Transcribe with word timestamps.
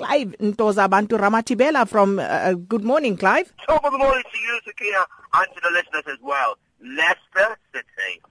Clive 0.00 0.34
Ntoza 0.40 0.88
Bantu 0.88 1.18
Ramatibela 1.18 1.86
from 1.86 2.18
uh, 2.18 2.22
uh, 2.22 2.54
Good 2.54 2.84
Morning, 2.84 3.18
Clive. 3.18 3.52
Of 3.68 3.82
the 3.82 3.98
morning 3.98 4.22
to 4.32 4.38
you, 4.38 4.60
Sakina, 4.64 5.04
and 5.34 5.46
to 5.54 5.60
the 5.62 5.70
listeners 5.70 6.04
as 6.06 6.18
well. 6.22 6.56
Leicester 6.82 7.58
City, 7.74 8.22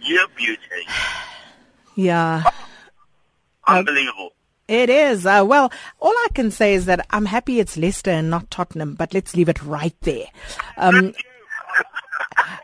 your 0.00 0.26
beauty. 0.34 0.86
yeah. 1.94 2.50
Unbelievable. 3.66 4.30
It 4.66 4.88
is. 4.88 5.26
Uh, 5.26 5.44
well, 5.46 5.70
all 6.00 6.12
I 6.12 6.28
can 6.32 6.50
say 6.50 6.72
is 6.72 6.86
that 6.86 7.06
I'm 7.10 7.26
happy 7.26 7.60
it's 7.60 7.76
Leicester 7.76 8.12
and 8.12 8.30
not 8.30 8.50
Tottenham, 8.50 8.94
but 8.94 9.12
let's 9.12 9.36
leave 9.36 9.50
it 9.50 9.62
right 9.62 9.94
there. 10.00 10.26
Um, 10.78 11.12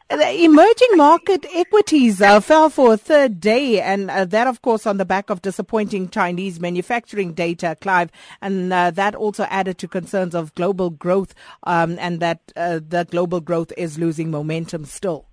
the 0.09 0.45
emerging 0.45 0.97
market 0.97 1.47
equities 1.55 2.23
uh, 2.23 2.41
fell 2.41 2.71
for 2.71 2.95
a 2.95 2.97
third 2.97 3.41
day, 3.41 3.81
and 3.81 4.11
uh, 4.11 4.25
that, 4.25 4.47
of 4.47 4.63
course, 4.63 4.87
on 4.87 4.97
the 4.99 5.05
back 5.05 5.31
of 5.31 5.43
disappointing 5.43 6.09
Chinese 6.09 6.61
manufacturing 6.61 7.35
data, 7.35 7.77
Clive, 7.81 8.11
and 8.41 8.73
uh, 8.73 8.91
that 8.93 9.15
also 9.15 9.45
added 9.45 9.79
to 9.79 9.89
concerns 9.89 10.35
of 10.35 10.55
global 10.55 10.91
growth, 10.91 11.35
um, 11.65 11.99
and 11.99 12.21
that 12.21 12.41
uh, 12.57 12.81
the 12.87 13.07
global 13.11 13.41
growth 13.41 13.73
is 13.77 13.99
losing 13.99 14.31
momentum 14.31 14.85
still. 14.85 15.27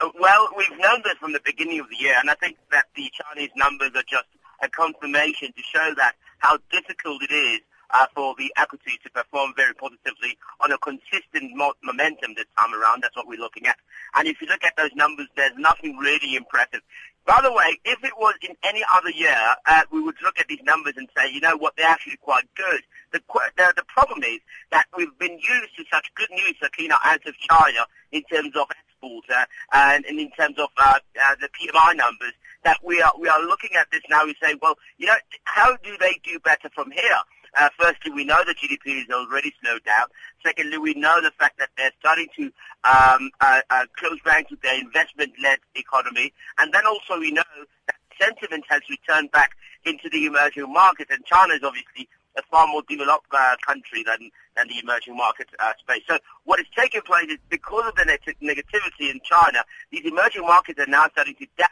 Uh, 0.00 0.08
well, 0.18 0.48
we've 0.56 0.78
known 0.78 1.02
this 1.04 1.14
from 1.20 1.32
the 1.32 1.40
beginning 1.44 1.78
of 1.78 1.88
the 1.90 1.96
year, 1.96 2.16
and 2.20 2.30
I 2.30 2.34
think 2.34 2.56
that 2.72 2.86
the 2.96 3.10
Chinese 3.22 3.50
numbers 3.56 3.90
are 3.94 4.04
just 4.08 4.26
a 4.62 4.68
confirmation 4.68 5.52
to 5.52 5.62
show 5.62 5.94
that 5.96 6.14
how 6.38 6.58
difficult 6.70 7.22
it 7.22 7.32
is 7.32 7.60
uh, 7.92 8.06
for 8.14 8.34
the 8.38 8.52
equity 8.56 8.98
to 9.02 9.10
perform 9.10 9.52
very 9.56 9.74
positively 9.74 10.36
on 10.60 10.72
a 10.72 10.78
consistent 10.78 11.54
mo- 11.54 11.74
momentum 11.82 12.34
this 12.34 12.46
time 12.58 12.74
around. 12.74 13.02
That's 13.02 13.16
what 13.16 13.26
we're 13.26 13.40
looking 13.40 13.66
at. 13.66 13.76
And 14.14 14.28
if 14.28 14.40
you 14.40 14.48
look 14.48 14.64
at 14.64 14.76
those 14.76 14.94
numbers, 14.94 15.26
there's 15.36 15.56
nothing 15.56 15.96
really 15.96 16.34
impressive. 16.36 16.80
By 17.26 17.40
the 17.42 17.52
way, 17.52 17.78
if 17.84 18.02
it 18.02 18.12
was 18.18 18.34
in 18.42 18.56
any 18.64 18.82
other 18.94 19.10
year, 19.10 19.36
uh, 19.66 19.82
we 19.92 20.02
would 20.02 20.16
look 20.22 20.40
at 20.40 20.48
these 20.48 20.62
numbers 20.64 20.94
and 20.96 21.08
say, 21.16 21.30
you 21.30 21.40
know 21.40 21.56
what, 21.56 21.76
they're 21.76 21.86
actually 21.86 22.16
quite 22.16 22.44
good. 22.56 22.80
The, 23.12 23.20
the, 23.56 23.72
the 23.76 23.84
problem 23.86 24.22
is 24.24 24.40
that 24.72 24.86
we've 24.96 25.16
been 25.18 25.38
used 25.38 25.76
to 25.76 25.84
such 25.92 26.06
good 26.14 26.30
news, 26.30 26.54
Sakina, 26.60 26.98
out 27.04 27.24
of 27.26 27.34
China 27.38 27.86
in 28.10 28.22
terms 28.24 28.56
of 28.56 28.66
exports 28.70 29.28
uh, 29.30 29.44
and, 29.72 30.04
and 30.06 30.18
in 30.18 30.30
terms 30.32 30.58
of 30.58 30.68
uh, 30.78 30.98
uh, 31.22 31.34
the 31.40 31.48
PMI 31.48 31.96
numbers 31.96 32.32
that 32.64 32.78
we 32.84 33.00
are 33.00 33.12
we 33.18 33.28
are 33.28 33.40
looking 33.42 33.70
at 33.76 33.90
this 33.90 34.02
now. 34.10 34.22
and 34.22 34.34
say, 34.42 34.54
well, 34.60 34.76
you 34.98 35.06
know, 35.06 35.14
how 35.44 35.76
do 35.76 35.96
they 35.98 36.20
do 36.24 36.38
better 36.40 36.68
from 36.74 36.90
here? 36.90 37.16
Uh, 37.56 37.68
firstly, 37.78 38.10
we 38.12 38.24
know 38.24 38.42
the 38.46 38.54
GDP 38.54 39.02
is 39.02 39.10
already 39.10 39.52
slowed 39.62 39.84
down. 39.84 40.06
Secondly, 40.44 40.78
we 40.78 40.94
know 40.94 41.20
the 41.20 41.32
fact 41.38 41.58
that 41.58 41.70
they're 41.76 41.92
starting 41.98 42.28
to 42.36 42.44
um, 42.84 43.30
uh, 43.40 43.60
uh, 43.70 43.86
close 43.96 44.18
ranks 44.24 44.50
with 44.50 44.60
their 44.62 44.78
investment-led 44.78 45.58
economy. 45.74 46.32
And 46.58 46.72
then 46.72 46.86
also 46.86 47.18
we 47.18 47.32
know 47.32 47.42
that 47.86 47.96
sentiment 48.20 48.64
has 48.68 48.82
returned 48.88 49.30
back 49.32 49.52
into 49.84 50.08
the 50.10 50.26
emerging 50.26 50.72
market. 50.72 51.08
And 51.10 51.24
China 51.24 51.54
is 51.54 51.62
obviously 51.62 52.08
a 52.36 52.42
far 52.50 52.66
more 52.66 52.82
developed 52.88 53.26
uh, 53.32 53.56
country 53.66 54.04
than, 54.04 54.30
than 54.56 54.68
the 54.68 54.78
emerging 54.78 55.16
market 55.16 55.48
uh, 55.58 55.72
space. 55.80 56.02
So 56.08 56.18
what 56.44 56.60
is 56.60 56.66
taking 56.76 57.02
place 57.02 57.28
is 57.28 57.38
because 57.48 57.88
of 57.88 57.94
the 57.96 58.04
negativity 58.04 59.10
in 59.10 59.20
China, 59.24 59.64
these 59.90 60.04
emerging 60.04 60.42
markets 60.42 60.78
are 60.78 60.86
now 60.86 61.06
starting 61.12 61.34
to 61.36 61.46
doubt 61.58 61.68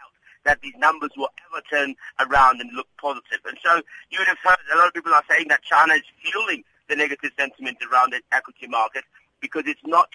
that 0.49 0.63
these 0.63 0.73
numbers 0.79 1.11
will 1.15 1.29
ever 1.53 1.63
turn 1.71 1.95
around 2.21 2.61
and 2.63 2.73
look 2.73 2.89
positive. 2.99 3.41
And 3.45 3.59
so 3.63 3.83
you 4.11 4.19
would 4.19 4.29
have 4.29 4.39
heard 4.43 4.57
a 4.73 4.79
lot 4.79 4.89
of 4.89 4.95
people 4.95 5.13
are 5.13 5.23
saying 5.29 5.49
that 5.49 5.63
China 5.63 5.93
is 5.93 6.09
fueling 6.25 6.65
the 6.89 6.97
negative 6.97 7.33
sentiment 7.39 7.77
around 7.93 8.15
the 8.15 8.23
equity 8.33 8.67
market 8.67 9.05
because 9.41 9.65
it's 9.67 9.85
not 9.85 10.09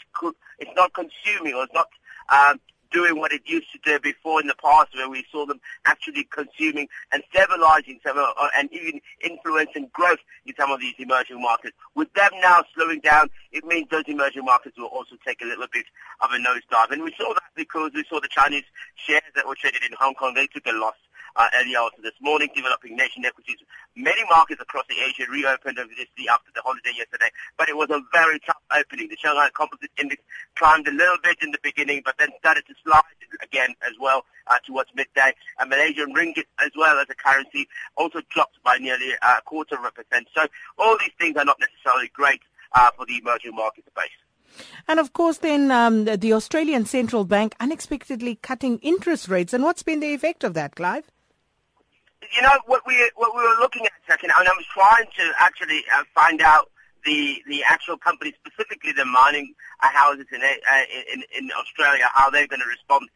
it's 0.58 0.72
not 0.76 0.92
consuming 0.94 1.54
or 1.54 1.66
it's 1.66 1.74
not 1.74 1.88
um, 2.30 2.60
doing 2.94 3.20
what 3.20 3.34
it 3.34 3.42
used 3.46 3.68
to 3.74 3.80
do 3.84 4.00
before 4.00 4.40
in 4.40 4.48
the 4.48 4.56
past 4.56 4.96
where 4.96 5.10
we 5.10 5.26
saw 5.32 5.46
them 5.46 5.60
actually 5.86 6.24
consuming 6.26 6.88
and 7.12 7.24
stabilizing 7.30 8.00
some 8.06 8.18
of, 8.18 8.34
uh, 8.40 8.48
and 8.56 8.72
even 8.72 9.02
influencing 9.22 9.90
growth 9.92 10.20
in 10.46 10.54
some 10.58 10.72
of 10.72 10.80
these 10.80 10.94
emerging 11.00 11.42
markets. 11.42 11.76
With 11.96 12.14
them 12.14 12.32
now 12.42 12.64
slowing 12.76 13.02
down, 13.02 13.30
it 13.52 13.66
means 13.66 13.88
those 13.90 14.06
emerging 14.08 14.46
markets 14.46 14.78
will 14.78 14.86
also 14.86 15.16
take 15.26 15.42
a 15.42 15.46
little 15.46 15.68
bit 15.74 15.86
of 16.22 16.32
a 16.32 16.38
nosedive. 16.38 16.92
And 16.92 17.04
we 17.04 17.14
saw 17.18 17.34
that 17.34 17.52
because 17.56 17.92
we 17.94 18.06
saw 18.10 18.22
the 18.22 18.30
Chinese 18.30 18.64
shares 18.96 19.24
that 19.36 19.48
were 19.48 19.56
traded 19.56 19.82
in 19.84 19.96
Hong 20.00 20.14
Kong, 20.14 20.34
they 20.36 20.48
took 20.48 20.66
a 20.68 20.72
loss 20.72 20.96
uh, 21.36 21.50
earlier 21.60 21.80
also 21.80 21.98
this 22.02 22.14
morning, 22.22 22.50
developing 22.56 22.96
nation 22.96 23.26
equities. 23.26 23.58
Many 23.96 24.24
markets 24.30 24.62
across 24.62 24.86
the 24.88 24.96
Asia 25.04 25.30
reopened 25.30 25.80
obviously 25.80 26.28
after 26.30 26.52
the 26.56 26.62
holiday 26.62 26.92
yesterday, 26.98 27.30
but 27.58 27.70
it 27.70 27.78
was 27.78 27.90
a 27.90 28.02
very 28.12 28.40
tough 28.40 28.62
opening. 28.76 29.08
The 29.10 29.18
Shanghai 29.18 29.50
Composite 29.56 29.92
Index 29.98 30.22
climbed 30.56 30.88
a 30.88 30.92
little 30.92 31.18
bit 31.24 31.38
in 31.42 31.52
the 31.52 31.60
beginning, 31.64 32.02
but 32.06 32.16
then 32.18 32.30
started 32.40 32.66
to 32.68 32.74
slide 32.84 33.04
again 33.42 33.76
as 33.82 33.94
well 34.00 34.26
uh, 34.48 34.56
towards 34.66 34.90
midday. 34.96 35.34
And 35.60 35.70
Malaysian 35.70 36.14
ringgit 36.14 36.46
as 36.60 36.72
well 36.76 37.00
as 37.00 37.08
a 37.10 37.16
currency 37.16 37.68
also 37.96 38.22
dropped 38.30 38.62
by 38.64 38.78
nearly 38.78 39.12
a 39.22 39.42
quarter 39.42 39.76
of 39.76 39.86
a 39.86 39.92
percent. 39.92 40.28
So 40.36 40.48
all 40.78 40.98
these 40.98 41.14
things 41.20 41.38
are 41.38 41.46
not 41.46 41.60
necessarily 41.60 42.12
great 42.14 42.42
uh, 42.74 42.92
for 42.96 43.06
the 43.06 43.18
emerging 43.18 43.56
market 43.56 43.86
space. 43.86 44.12
And 44.88 45.00
of 45.00 45.14
course, 45.14 45.40
then 45.40 45.72
um, 45.72 46.06
the 46.06 46.34
Australian 46.34 46.86
Central 46.86 47.26
Bank 47.26 47.56
unexpectedly 47.60 48.36
cutting 48.36 48.78
interest 48.80 49.28
rates. 49.28 49.54
And 49.54 49.64
what's 49.64 49.84
been 49.84 50.00
the 50.00 50.14
effect 50.14 50.44
of 50.44 50.54
that, 50.54 50.76
Clive? 50.76 51.10
You 52.36 52.42
know 52.42 52.58
what 52.66 52.82
we 52.86 53.12
what 53.16 53.36
we 53.36 53.42
were 53.42 53.58
looking 53.60 53.86
at 53.86 53.92
second, 54.08 54.32
and 54.38 54.48
I 54.48 54.52
was 54.54 54.66
trying 54.74 55.06
to 55.18 55.34
actually 55.40 55.84
uh, 55.94 56.04
find 56.14 56.42
out 56.42 56.70
the 57.06 57.42
the 57.48 57.64
actual 57.64 57.98
company, 57.98 58.34
specifically 58.46 58.92
the 58.92 59.06
mining 59.06 59.54
uh, 59.82 59.90
houses 59.90 60.26
in, 60.32 60.42
uh, 60.42 60.84
in 61.14 61.24
in 61.38 61.52
Australia, 61.52 62.08
how 62.14 62.30
they're 62.30 62.48
going 62.48 62.62
to 62.62 62.68
respond. 62.68 63.10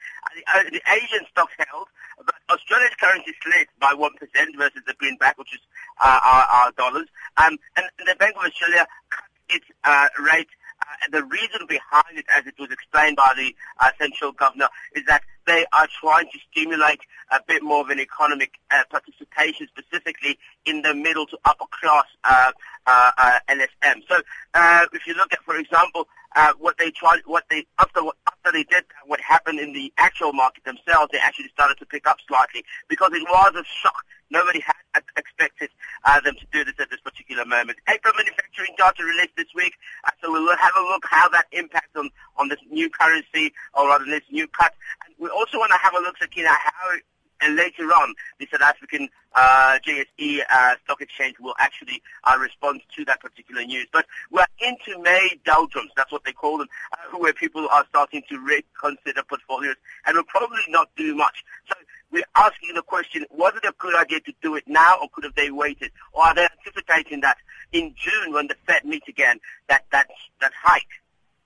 Uh, 0.54 0.64
the 0.72 0.82
Asian 0.92 1.26
stocks 1.32 1.54
held, 1.58 1.88
but 2.26 2.36
Australia's 2.50 2.96
currency 3.00 3.34
slid 3.44 3.68
by 3.80 3.94
one 3.94 4.14
percent 4.20 4.56
versus 4.58 4.82
the 4.86 4.94
greenback, 4.96 5.38
which 5.38 5.54
is 5.54 5.62
uh, 6.02 6.20
our, 6.24 6.44
our 6.44 6.72
dollars. 6.74 7.08
Um, 7.38 7.58
and 7.76 7.86
the 8.06 8.16
Bank 8.16 8.36
of 8.36 8.44
Australia 8.44 8.86
cut 9.10 9.26
its 9.50 9.66
uh, 9.84 10.08
rate. 10.20 10.50
Uh, 10.80 11.08
the 11.12 11.24
reason 11.24 11.66
behind 11.68 12.18
it, 12.18 12.26
as 12.30 12.46
it 12.46 12.54
was 12.60 12.70
explained 12.72 13.16
by 13.16 13.34
the 13.36 13.56
uh, 13.80 13.90
central 14.00 14.32
governor, 14.32 14.70
is 14.96 15.04
that 15.06 15.24
they 15.48 15.66
are 15.74 15.88
trying 16.00 16.28
to 16.32 16.40
stimulate 16.52 17.00
a 17.32 17.40
bit 17.48 17.64
more 17.64 17.82
of 17.82 17.90
an 17.90 18.00
economic 18.00 18.52
uh, 18.70 18.84
participation, 18.92 19.68
specifically 19.68 20.38
in 20.66 20.82
the 20.84 20.94
middle 20.94 21.26
to 21.26 21.38
upper 21.46 21.66
class 21.72 22.06
uh, 22.24 22.52
uh, 22.86 23.12
uh 23.18 23.40
LSM. 23.50 24.02
So 24.08 24.22
uh, 24.54 24.86
if 24.94 25.08
you 25.08 25.16
look 25.16 25.34
at, 25.34 25.40
for 25.44 25.58
example, 25.58 26.08
uh, 26.36 26.54
what 26.60 26.78
they 26.78 26.92
tried, 26.92 27.22
what 27.26 27.46
they 27.50 27.66
after 27.80 28.02
after 28.28 28.52
they 28.52 28.64
did 28.64 28.84
what 29.06 29.20
happened 29.22 29.60
in 29.60 29.74
the 29.74 29.92
actual 29.98 30.34
market 30.34 30.64
themselves, 30.66 31.10
they 31.12 31.20
actually 31.20 31.50
started 31.50 31.78
to 31.80 31.86
pick 31.86 32.06
up 32.08 32.18
slightly 32.28 32.64
because 32.88 33.12
it 33.14 33.24
was 33.24 33.54
a 33.56 33.64
shock. 33.64 34.06
Nobody 34.30 34.60
had 34.60 35.04
expected 35.16 35.70
uh, 36.04 36.20
them 36.20 36.36
to 36.36 36.46
do 36.52 36.66
this 36.66 36.76
at 36.80 36.90
this 36.90 37.00
particular 37.00 37.46
moment. 37.46 37.78
April 37.90 38.14
manufacturing 38.18 38.76
data 38.78 39.04
released 39.04 39.36
this 39.38 39.48
week, 39.56 39.74
uh, 40.04 40.12
so 40.22 40.32
we 40.32 40.40
will 40.40 40.58
have 40.58 40.74
a 40.78 40.82
look 40.82 41.06
how 41.10 41.30
that 41.30 41.46
impacts 41.54 41.96
on, 41.96 42.10
on 42.36 42.50
this 42.50 42.60
new 42.70 42.90
currency 42.90 43.54
or 43.74 43.88
rather 43.88 44.06
this 44.06 44.24
new 44.30 44.48
cut. 44.48 44.74
We 45.20 45.30
also 45.30 45.58
want 45.58 45.72
to 45.72 45.78
have 45.78 45.94
a 45.94 46.00
look 46.00 46.16
at 46.22 46.30
how 46.46 46.98
and 47.42 47.56
later 47.56 47.84
on, 47.84 48.14
the 48.40 48.48
South 48.52 48.62
African 48.62 49.10
uh, 49.36 49.78
JSE 49.86 50.40
uh, 50.50 50.76
stock 50.84 51.02
exchange 51.02 51.36
will 51.40 51.54
actually 51.60 52.02
uh, 52.24 52.38
respond 52.40 52.82
to 52.96 53.06
that 53.06 53.22
particular 53.22 53.64
news. 53.64 53.88
But 53.92 54.06
we're 54.32 54.46
into 54.60 55.00
May 55.02 55.40
doldrums, 55.46 55.92
that's 55.96 56.12
what 56.12 56.24
they 56.24 56.32
call 56.32 56.58
them, 56.58 56.68
uh, 56.94 57.18
where 57.18 57.34
people 57.34 57.68
are 57.70 57.86
starting 57.90 58.24
to 58.30 58.40
reconsider 58.40 59.24
portfolios 59.24 59.76
and 60.06 60.16
will 60.16 60.24
probably 60.24 60.62
not 60.70 60.90
do 60.96 61.16
much. 61.16 61.44
So 61.70 61.76
we're 62.12 62.24
asking 62.36 62.74
the 62.74 62.82
question, 62.82 63.26
was 63.30 63.54
it 63.56 63.68
a 63.68 63.74
good 63.78 63.96
idea 63.96 64.20
to 64.22 64.34
do 64.42 64.56
it 64.56 64.64
now 64.66 64.98
or 65.02 65.08
could 65.14 65.24
have 65.24 65.36
they 65.36 65.52
waited? 65.52 65.92
Or 66.14 66.24
are 66.24 66.36
they 66.36 66.48
anticipating 66.58 67.22
that 67.22 67.38
in 67.72 67.94
June 67.96 68.34
when 68.34 68.48
the 68.48 68.56
Fed 68.66 68.86
meets 68.86 69.08
again, 69.08 69.40
that, 69.70 69.86
that, 69.92 70.08
that 70.42 70.54
hike 70.60 70.84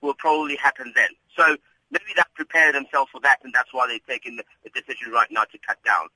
will 0.00 0.14
probably 0.14 0.56
happen 0.56 0.92
then? 0.94 1.08
So 1.36 1.56
maybe 1.92 2.12
they 2.16 2.22
prepare 2.34 2.72
themselves 2.72 3.10
for 3.12 3.20
that, 3.20 3.38
and 3.44 3.52
that's 3.52 3.72
why 3.72 3.86
they've 3.86 4.04
taken 4.06 4.36
the, 4.36 4.44
decision 4.74 5.12
right 5.12 5.28
now 5.30 5.44
to 5.44 5.58
cut 5.66 5.76
down. 5.84 6.08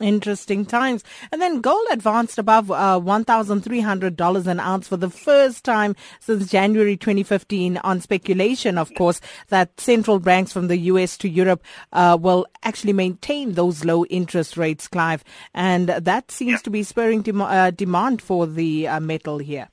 Interesting 0.00 0.66
times. 0.66 1.04
And 1.30 1.40
then 1.40 1.60
gold 1.60 1.86
advanced 1.90 2.36
above 2.38 2.68
uh, 2.70 2.98
$1,300 3.00 4.46
an 4.46 4.60
ounce 4.60 4.88
for 4.88 4.96
the 4.96 5.10
first 5.10 5.64
time 5.64 5.94
since 6.18 6.50
January 6.50 6.96
2015 6.96 7.76
on 7.78 8.00
speculation, 8.00 8.76
of 8.76 8.92
course, 8.94 9.20
that 9.48 9.78
central 9.80 10.18
banks 10.18 10.52
from 10.52 10.66
the 10.66 10.78
US 10.78 11.16
to 11.18 11.28
Europe 11.28 11.62
uh, 11.92 12.18
will 12.20 12.44
actually 12.64 12.92
maintain 12.92 13.52
those 13.52 13.84
low 13.84 14.04
interest 14.06 14.56
rates, 14.56 14.88
Clive. 14.88 15.22
And 15.54 15.88
that 15.88 16.32
seems 16.32 16.60
to 16.62 16.70
be 16.70 16.82
spurring 16.82 17.22
dem- 17.22 17.40
uh, 17.40 17.70
demand 17.70 18.20
for 18.20 18.48
the 18.48 18.88
uh, 18.88 18.98
metal 18.98 19.38
here. 19.38 19.68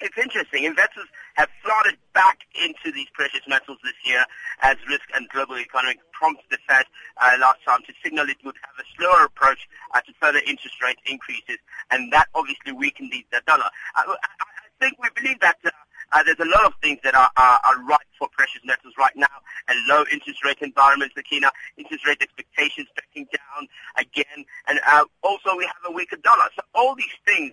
It's 0.00 0.18
interesting. 0.18 0.64
Investors 0.64 1.06
have 1.40 1.48
flooded 1.64 1.96
back 2.12 2.44
into 2.52 2.92
these 2.92 3.08
precious 3.14 3.40
metals 3.48 3.78
this 3.82 3.96
year 4.04 4.22
as 4.60 4.76
risk 4.88 5.08
and 5.14 5.26
global 5.30 5.56
economic 5.56 5.96
prompts 6.12 6.44
the 6.50 6.58
Fed 6.68 6.84
uh, 7.16 7.32
last 7.40 7.64
time 7.64 7.80
to 7.86 7.92
signal 8.04 8.28
it 8.28 8.36
would 8.44 8.56
have 8.60 8.76
a 8.76 8.86
slower 8.92 9.24
approach 9.24 9.64
uh, 9.94 10.00
to 10.02 10.12
further 10.20 10.40
interest 10.46 10.76
rate 10.82 10.98
increases, 11.06 11.56
and 11.90 12.12
that 12.12 12.28
obviously 12.34 12.72
weakened 12.72 13.10
the, 13.10 13.24
the 13.32 13.40
dollar. 13.46 13.64
I, 13.96 14.04
I, 14.04 14.16
I, 14.20 14.68
think 14.80 14.96
we 15.00 15.08
believe 15.14 15.40
that 15.40 15.56
uh, 15.64 15.70
uh, 16.12 16.22
there's 16.24 16.40
a 16.40 16.48
lot 16.48 16.64
of 16.64 16.72
things 16.80 16.98
that 17.04 17.14
are, 17.14 17.30
are, 17.36 17.60
are 17.64 17.84
right 17.84 18.08
for 18.18 18.28
precious 18.32 18.60
metals 18.64 18.94
right 18.98 19.14
now. 19.14 19.28
A 19.68 19.74
low 19.88 20.04
interest 20.10 20.44
rate 20.44 20.56
environment, 20.60 21.12
Sakina, 21.14 21.50
interest 21.76 22.06
rate 22.06 22.20
expectations 22.20 22.88
backing 22.96 23.28
down 23.32 23.68
again, 23.96 24.44
and 24.68 24.80
uh, 24.86 25.04
also 25.22 25.56
we 25.56 25.64
have 25.64 25.84
a 25.86 25.92
weaker 25.92 26.16
dollar. 26.16 26.48
So 26.56 26.62
all 26.74 26.94
these 26.94 27.16
things 27.24 27.52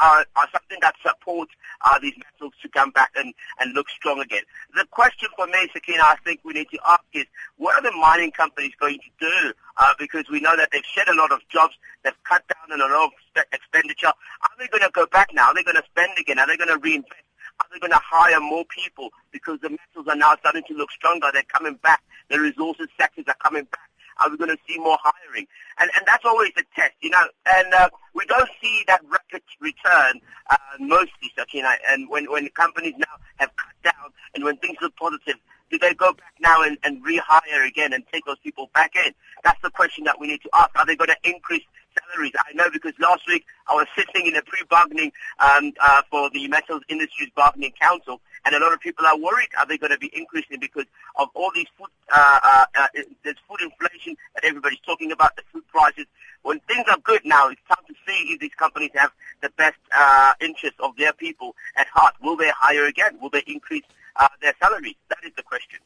are, 0.00 0.26
are 0.36 0.48
something 0.52 0.78
that 0.80 0.94
supports 1.04 1.52
uh, 1.84 1.98
these 1.98 2.14
metals 2.16 2.52
to 2.62 2.68
come 2.68 2.90
back 2.90 3.12
and, 3.16 3.34
and 3.60 3.74
look 3.74 3.88
strong 3.90 4.20
again. 4.20 4.42
The 4.74 4.86
question 4.90 5.28
for 5.36 5.46
me, 5.46 5.68
Sakina, 5.72 6.02
I 6.02 6.16
think 6.24 6.40
we 6.44 6.52
need 6.52 6.68
to 6.70 6.78
ask 6.88 7.04
is, 7.12 7.26
what 7.56 7.74
are 7.74 7.82
the 7.82 7.96
mining 7.96 8.30
companies 8.32 8.72
going 8.78 8.98
to 8.98 9.10
do? 9.20 9.52
Uh, 9.76 9.94
because 9.98 10.24
we 10.30 10.40
know 10.40 10.56
that 10.56 10.70
they've 10.72 10.82
shed 10.84 11.08
a 11.08 11.14
lot 11.14 11.32
of 11.32 11.40
jobs, 11.48 11.74
they've 12.04 12.12
cut 12.24 12.44
down 12.48 12.80
on 12.80 12.90
a 12.90 12.92
lot 12.92 13.06
of 13.06 13.44
expenditure. 13.52 14.08
Are 14.08 14.56
they 14.58 14.68
going 14.68 14.82
to 14.82 14.90
go 14.92 15.06
back 15.06 15.30
now? 15.32 15.48
Are 15.48 15.54
they 15.54 15.62
going 15.62 15.76
to 15.76 15.84
spend 15.90 16.12
again? 16.18 16.38
Are 16.38 16.46
they 16.46 16.56
going 16.56 16.70
to 16.70 16.78
reinvest? 16.78 17.22
Are 17.60 17.66
they 17.72 17.80
going 17.80 17.92
to 17.92 18.00
hire 18.02 18.40
more 18.40 18.64
people 18.66 19.10
because 19.32 19.58
the 19.60 19.70
metals 19.70 20.06
are 20.08 20.16
now 20.16 20.36
starting 20.38 20.62
to 20.68 20.74
look 20.74 20.90
stronger? 20.92 21.28
They're 21.32 21.42
coming 21.42 21.74
back. 21.74 22.02
The 22.28 22.38
resources 22.38 22.88
sectors 22.98 23.24
are 23.26 23.36
coming 23.42 23.64
back. 23.64 23.87
Are 24.20 24.30
we 24.30 24.36
going 24.36 24.50
to 24.50 24.58
see 24.68 24.78
more 24.78 24.98
hiring? 25.02 25.46
And, 25.78 25.90
and 25.96 26.04
that's 26.06 26.24
always 26.24 26.50
the 26.56 26.64
test, 26.74 26.94
you 27.00 27.10
know. 27.10 27.24
And 27.46 27.72
uh, 27.74 27.88
we 28.14 28.24
don't 28.26 28.48
see 28.60 28.84
that 28.86 29.00
rapid 29.08 29.42
return 29.60 30.20
uh, 30.50 30.56
mostly, 30.80 31.30
Sakina. 31.36 31.70
And 31.88 32.08
when, 32.08 32.30
when 32.30 32.48
companies 32.50 32.94
now 32.98 33.14
have 33.36 33.50
cut 33.56 33.92
down 33.92 34.10
and 34.34 34.44
when 34.44 34.56
things 34.58 34.76
look 34.80 34.96
positive, 34.96 35.36
do 35.70 35.78
they 35.78 35.94
go 35.94 36.12
back 36.12 36.32
now 36.40 36.62
and, 36.62 36.78
and 36.82 37.04
rehire 37.04 37.66
again 37.66 37.92
and 37.92 38.04
take 38.12 38.24
those 38.24 38.38
people 38.42 38.70
back 38.74 38.92
in? 38.96 39.12
That's 39.44 39.60
the 39.62 39.70
question 39.70 40.04
that 40.04 40.18
we 40.18 40.26
need 40.26 40.42
to 40.42 40.50
ask. 40.54 40.70
Are 40.76 40.86
they 40.86 40.96
going 40.96 41.10
to 41.10 41.30
increase 41.30 41.62
salaries? 41.98 42.32
I 42.36 42.52
know 42.54 42.70
because 42.72 42.94
last 43.00 43.22
week 43.28 43.44
I 43.68 43.74
was 43.74 43.86
sitting 43.96 44.26
in 44.26 44.36
a 44.36 44.42
pre-bargaining 44.42 45.12
um, 45.38 45.72
uh, 45.80 46.02
for 46.10 46.30
the 46.30 46.48
Metals 46.48 46.82
Industries 46.88 47.30
Bargaining 47.36 47.72
Council, 47.80 48.20
and 48.48 48.62
a 48.62 48.64
lot 48.64 48.72
of 48.72 48.80
people 48.80 49.04
are 49.04 49.18
worried. 49.18 49.48
Are 49.58 49.66
they 49.66 49.76
going 49.76 49.92
to 49.92 49.98
be 49.98 50.10
increasing 50.14 50.58
because 50.58 50.86
of 51.18 51.28
all 51.34 51.50
these 51.54 51.66
food, 51.76 51.88
uh, 52.10 52.40
uh, 52.42 52.64
uh, 52.78 52.86
there's 53.22 53.36
food 53.46 53.60
inflation 53.60 54.16
that 54.34 54.44
everybody's 54.44 54.80
talking 54.80 55.12
about, 55.12 55.36
the 55.36 55.42
food 55.52 55.68
prices. 55.68 56.06
When 56.42 56.58
things 56.60 56.86
are 56.88 56.96
good 57.04 57.20
now, 57.26 57.50
it's 57.50 57.60
time 57.68 57.84
to 57.86 57.94
see 58.06 58.32
if 58.32 58.40
these 58.40 58.54
companies 58.58 58.90
have 58.94 59.12
the 59.42 59.50
best 59.58 59.76
uh, 59.94 60.32
interests 60.40 60.78
of 60.80 60.96
their 60.96 61.12
people 61.12 61.56
at 61.76 61.88
heart. 61.88 62.14
Will 62.22 62.36
they 62.36 62.50
hire 62.56 62.86
again? 62.86 63.18
Will 63.20 63.28
they 63.28 63.42
increase 63.46 63.84
uh, 64.16 64.28
their 64.40 64.54
salaries? 64.58 64.94
That 65.10 65.18
is 65.24 65.32
the 65.36 65.42
question. 65.42 65.80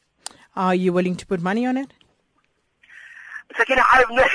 Are 0.55 0.73
you 0.73 0.93
willing 0.93 1.17
to 1.17 1.25
put 1.25 1.41
money 1.41 1.65
on 1.65 1.75
it? 1.75 1.91
I'm 3.59 3.65
not, 4.15 4.29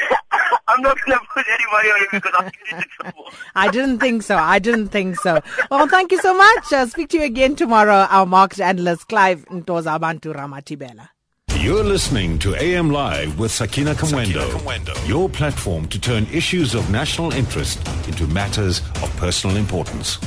I'm 0.79 0.85
not 0.85 0.97
going 1.05 1.19
to 1.19 1.27
put 1.35 1.45
any 1.53 1.65
money 1.73 1.89
on 1.89 2.03
it 2.03 2.09
because 2.13 2.33
I'm 2.39 2.45
getting 2.51 2.77
into 2.77 2.89
trouble. 3.01 3.31
I 3.57 3.69
didn't 3.69 3.99
think 3.99 4.23
so. 4.23 4.37
I 4.37 4.61
didn't 4.61 4.89
think 4.89 5.17
so. 5.17 5.41
Well, 5.73 5.89
thank 5.89 6.13
you 6.13 6.21
so 6.21 6.33
much. 6.37 6.73
I'll 6.73 6.87
speak 6.87 7.09
to 7.09 7.19
you 7.19 7.25
again 7.25 7.57
tomorrow. 7.57 8.07
Our 8.09 8.27
market 8.27 8.61
analyst, 8.61 9.09
Clive 9.09 9.45
Ntozabantu 9.47 10.37
Ramatibela. 10.37 11.09
You're 11.57 11.83
listening 11.83 12.39
to 12.39 12.55
AM 12.55 12.91
Live 12.91 13.41
with 13.41 13.51
Sakina 13.51 13.93
Kamwendo, 13.95 14.49
Kamwendo, 14.51 15.09
your 15.09 15.29
platform 15.29 15.89
to 15.89 16.01
turn 16.01 16.29
issues 16.33 16.77
of 16.77 16.89
national 16.91 17.33
interest 17.33 17.85
into 18.07 18.29
matters 18.29 18.79
of 19.03 19.13
personal 19.17 19.57
importance. 19.57 20.19